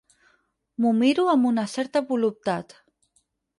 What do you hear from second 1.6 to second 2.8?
certa voluptat.